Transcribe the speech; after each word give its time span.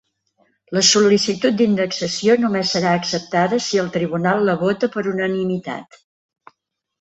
La 0.75 0.81
sol·licitud 0.85 1.59
d'indexació 1.59 2.37
només 2.45 2.71
serà 2.77 2.95
acceptada 3.01 3.61
si 3.67 3.83
el 3.83 3.93
tribunal 3.99 4.43
la 4.49 4.57
vota 4.63 4.91
per 4.97 5.05
unanimitat. 5.13 6.01